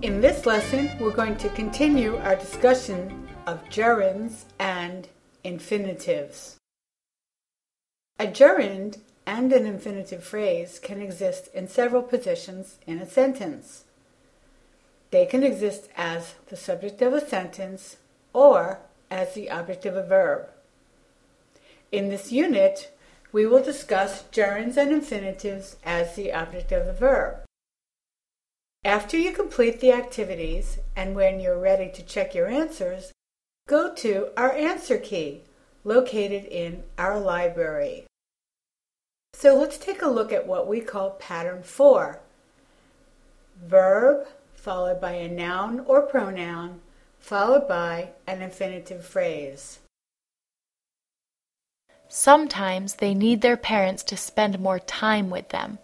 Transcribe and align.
In 0.00 0.20
this 0.20 0.46
lesson, 0.46 0.92
we're 1.00 1.10
going 1.10 1.36
to 1.38 1.48
continue 1.48 2.18
our 2.18 2.36
discussion 2.36 3.28
of 3.48 3.64
gerunds 3.64 4.44
and 4.56 5.08
infinitives. 5.42 6.56
A 8.20 8.28
gerund 8.28 8.98
and 9.26 9.52
an 9.52 9.66
infinitive 9.66 10.22
phrase 10.22 10.78
can 10.78 11.02
exist 11.02 11.48
in 11.52 11.66
several 11.66 12.04
positions 12.04 12.78
in 12.86 13.00
a 13.00 13.10
sentence. 13.10 13.86
They 15.10 15.26
can 15.26 15.42
exist 15.42 15.88
as 15.96 16.34
the 16.46 16.56
subject 16.56 17.02
of 17.02 17.12
a 17.12 17.26
sentence 17.26 17.96
or 18.32 18.78
as 19.10 19.34
the 19.34 19.50
object 19.50 19.84
of 19.84 19.96
a 19.96 20.06
verb. 20.06 20.46
In 21.90 22.08
this 22.08 22.30
unit, 22.30 22.96
we 23.32 23.46
will 23.46 23.64
discuss 23.64 24.22
gerunds 24.30 24.76
and 24.76 24.92
infinitives 24.92 25.74
as 25.84 26.14
the 26.14 26.32
object 26.32 26.70
of 26.70 26.86
the 26.86 26.92
verb. 26.92 27.47
After 28.84 29.16
you 29.16 29.32
complete 29.32 29.80
the 29.80 29.92
activities 29.92 30.78
and 30.96 31.14
when 31.14 31.40
you're 31.40 31.58
ready 31.58 31.90
to 31.92 32.02
check 32.02 32.34
your 32.34 32.46
answers, 32.46 33.12
go 33.66 33.92
to 33.94 34.28
our 34.36 34.52
answer 34.52 34.98
key 34.98 35.42
located 35.84 36.44
in 36.44 36.84
our 36.96 37.18
library. 37.18 38.06
So 39.34 39.56
let's 39.56 39.78
take 39.78 40.02
a 40.02 40.08
look 40.08 40.32
at 40.32 40.46
what 40.46 40.66
we 40.66 40.80
call 40.80 41.10
pattern 41.10 41.62
4. 41.62 42.20
Verb 43.64 44.26
followed 44.54 45.00
by 45.00 45.12
a 45.12 45.28
noun 45.28 45.80
or 45.80 46.02
pronoun 46.02 46.80
followed 47.18 47.68
by 47.68 48.10
an 48.26 48.42
infinitive 48.42 49.04
phrase. 49.04 49.80
Sometimes 52.08 52.94
they 52.94 53.12
need 53.12 53.42
their 53.42 53.56
parents 53.56 54.02
to 54.04 54.16
spend 54.16 54.58
more 54.58 54.78
time 54.78 55.30
with 55.30 55.50
them. 55.50 55.78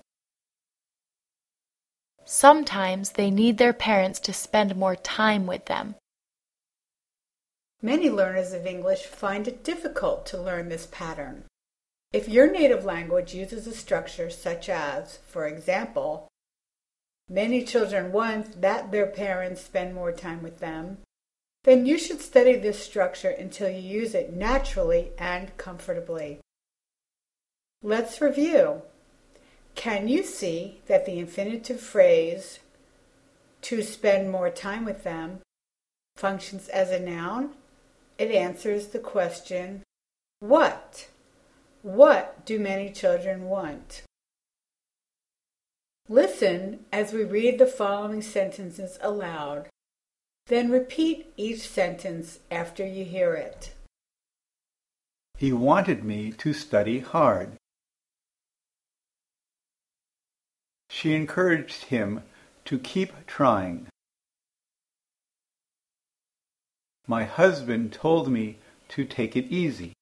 Sometimes 2.25 3.13
they 3.13 3.31
need 3.31 3.59
their 3.59 3.73
parents 3.73 4.19
to 4.21 4.33
spend 4.33 4.77
more 4.77 4.97
time 4.97 5.47
with 5.47 5.67
them. 5.67 5.95
Many 7.83 8.09
learners 8.09 8.53
of 8.53 8.67
English 8.67 9.03
find 9.03 9.47
it 9.47 9.63
difficult 9.63 10.25
to 10.27 10.41
learn 10.41 10.69
this 10.69 10.89
pattern. 10.91 11.45
If 12.13 12.29
your 12.29 12.51
native 12.51 12.85
language 12.85 13.35
uses 13.35 13.67
a 13.67 13.73
structure 13.73 14.31
such 14.31 14.69
as, 14.69 15.19
for 15.27 15.47
example, 15.47 16.29
many 17.29 17.63
children 17.63 18.13
want 18.13 18.63
that 18.63 18.91
their 18.91 19.07
parents 19.07 19.61
spend 19.61 19.95
more 19.95 20.13
time 20.13 20.43
with 20.43 20.61
them, 20.61 20.99
then 21.65 21.87
you 21.87 21.99
should 21.99 22.21
study 22.21 22.57
this 22.57 22.83
structure 22.83 23.31
until 23.31 23.69
you 23.69 23.81
use 23.81 24.15
it 24.15 24.33
naturally 24.33 25.13
and 25.19 25.57
comfortably. 25.57 26.41
Let's 27.83 28.21
review. 28.21 28.83
Can 29.75 30.09
you 30.09 30.23
see 30.23 30.81
that 30.87 31.05
the 31.05 31.19
infinitive 31.19 31.81
phrase 31.81 32.61
to 33.63 33.83
spend 33.83 34.31
more 34.31 34.51
time 34.51 34.85
with 34.85 35.05
them 35.05 35.41
functions 36.17 36.69
as 36.69 36.91
a 36.91 37.01
noun? 37.01 37.51
It 38.19 38.31
answers 38.31 38.89
the 38.89 38.99
question, 38.99 39.83
what? 40.41 41.09
What 41.83 42.47
do 42.47 42.59
many 42.59 42.91
children 42.91 43.45
want? 43.45 44.03
Listen 46.09 46.85
as 46.93 47.13
we 47.13 47.25
read 47.25 47.59
the 47.59 47.67
following 47.67 48.23
sentences 48.23 48.99
aloud. 49.01 49.69
Then 50.47 50.71
repeat 50.71 51.33
each 51.37 51.69
sentence 51.69 52.41
after 52.51 52.87
you 52.87 53.05
hear 53.05 53.35
it. 53.35 53.73
He 55.39 55.53
wanted 55.53 56.05
me 56.05 56.33
to 56.33 56.53
study 56.53 57.01
hard. 57.01 57.53
She 60.97 61.13
encouraged 61.13 61.87
him 61.87 62.23
to 62.67 62.79
keep 62.79 63.27
trying. 63.27 63.89
My 67.09 67.25
husband 67.25 67.93
told 67.93 68.29
me 68.29 68.59
to 68.91 69.05
take 69.05 69.35
it 69.35 69.47
easy. 69.47 69.93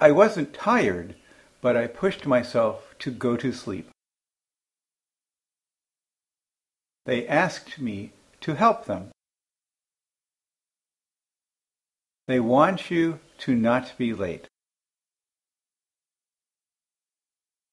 I 0.00 0.10
wasn't 0.10 0.52
tired, 0.52 1.14
but 1.60 1.76
I 1.76 1.86
pushed 1.86 2.26
myself 2.26 2.96
to 2.98 3.12
go 3.12 3.36
to 3.36 3.52
sleep. 3.52 3.88
They 7.06 7.28
asked 7.28 7.78
me 7.78 8.10
to 8.40 8.56
help 8.56 8.86
them. 8.86 9.12
They 12.26 12.40
want 12.40 12.90
you 12.90 13.20
to 13.46 13.54
not 13.54 13.96
be 13.96 14.12
late. 14.12 14.48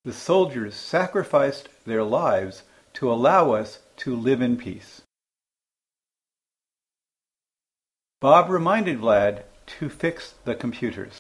The 0.05 0.13
soldiers 0.13 0.75
sacrificed 0.75 1.67
their 1.85 2.03
lives 2.03 2.61
to 2.93 3.11
allow 3.11 3.53
us 3.53 3.79
to 3.97 4.15
live 4.15 4.39
in 4.39 4.55
peace. 4.55 5.01
Bob 8.21 8.51
reminded 8.51 8.99
Vlad 8.99 9.43
to 9.65 9.89
fix 9.89 10.35
the 10.45 10.53
computers. 10.53 11.17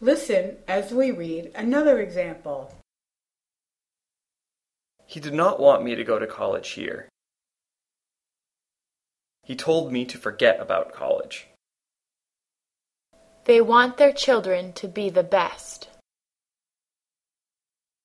Listen 0.00 0.58
as 0.68 0.92
we 0.92 1.10
read 1.10 1.50
another 1.56 2.00
example. 2.00 2.72
He 5.04 5.18
did 5.18 5.34
not 5.34 5.58
want 5.58 5.82
me 5.82 5.96
to 5.96 6.04
go 6.04 6.20
to 6.20 6.28
college 6.28 6.70
here. 6.70 7.08
He 9.42 9.56
told 9.56 9.92
me 9.92 10.04
to 10.04 10.18
forget 10.18 10.60
about 10.60 10.92
college. 10.92 11.48
They 13.46 13.60
want 13.60 13.96
their 13.96 14.12
children 14.12 14.72
to 14.72 14.88
be 14.88 15.08
the 15.08 15.22
best. 15.22 15.88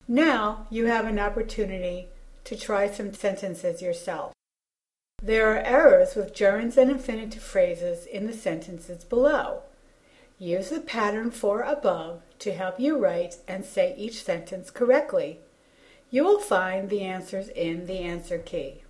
Now 0.07 0.67
you 0.69 0.85
have 0.85 1.05
an 1.05 1.17
opportunity 1.17 2.09
to 2.43 2.55
try 2.55 2.89
some 2.89 3.13
sentences 3.13 3.81
yourself. 3.81 4.33
There 5.19 5.51
are 5.51 5.63
errors 5.63 6.15
with 6.15 6.35
gerunds 6.35 6.77
and 6.77 6.91
infinitive 6.91 7.41
phrases 7.41 8.05
in 8.05 8.27
the 8.27 8.33
sentences 8.33 9.03
below. 9.03 9.63
Use 10.37 10.69
the 10.69 10.79
pattern 10.79 11.31
four 11.31 11.61
above 11.61 12.21
to 12.39 12.53
help 12.53 12.79
you 12.79 12.99
write 12.99 13.37
and 13.47 13.65
say 13.65 13.95
each 13.97 14.23
sentence 14.23 14.69
correctly. 14.69 15.39
You 16.11 16.23
will 16.23 16.39
find 16.39 16.89
the 16.89 17.01
answers 17.01 17.49
in 17.49 17.87
the 17.87 17.99
answer 17.99 18.37
key. 18.37 18.83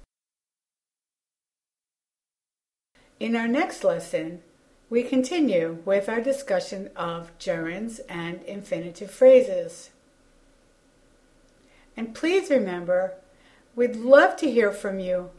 In 3.21 3.37
our 3.37 3.47
next 3.47 3.85
lesson, 3.85 4.41
we 4.91 5.01
continue 5.03 5.79
with 5.85 6.09
our 6.09 6.19
discussion 6.19 6.89
of 6.97 7.31
gerunds 7.39 8.01
and 8.09 8.43
infinitive 8.43 9.09
phrases. 9.09 9.89
And 11.95 12.13
please 12.13 12.49
remember, 12.49 13.13
we'd 13.73 13.95
love 13.95 14.35
to 14.37 14.51
hear 14.51 14.73
from 14.73 14.99
you. 14.99 15.29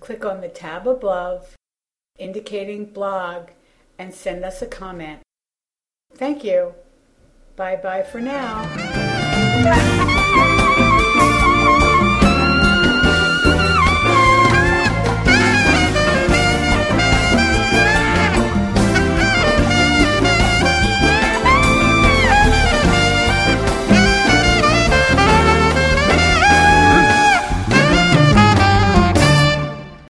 Click 0.00 0.24
on 0.24 0.40
the 0.40 0.48
tab 0.48 0.88
above 0.88 1.56
indicating 2.18 2.84
blog 2.86 3.50
and 3.98 4.12
send 4.12 4.44
us 4.44 4.60
a 4.60 4.66
comment. 4.66 5.20
Thank 6.14 6.42
you. 6.42 6.74
Bye 7.54 7.76
bye 7.76 8.02
for 8.02 8.20
now. 8.20 10.08